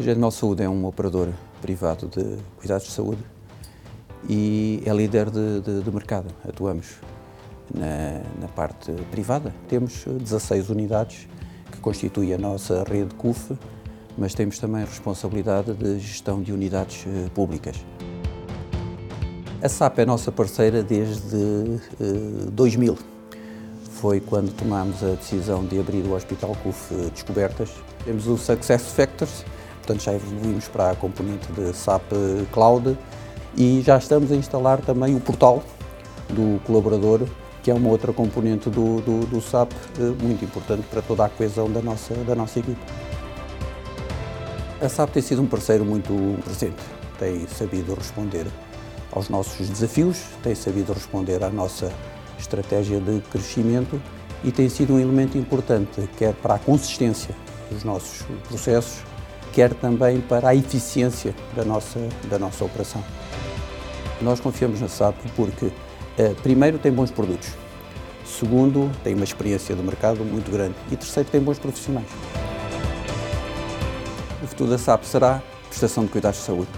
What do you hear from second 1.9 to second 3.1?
de cuidados de